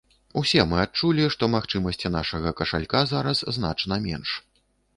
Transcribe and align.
Усе 0.39 0.63
мы 0.69 0.77
адчулі, 0.83 1.27
што 1.35 1.49
магчымасці 1.57 2.11
нашага 2.17 2.55
кашалька 2.63 3.05
зараз 3.15 3.45
значна 3.61 4.03
менш. 4.11 4.37